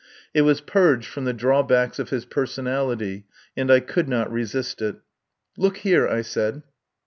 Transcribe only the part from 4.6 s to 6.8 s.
it. "Look here," I said.